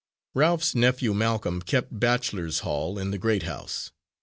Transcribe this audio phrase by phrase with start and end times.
[0.33, 3.91] Ralph's nephew Malcolm kept bachelor's hall in the great house.